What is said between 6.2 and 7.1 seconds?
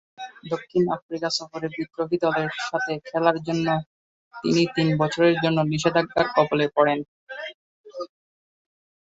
কবলে পড়েন।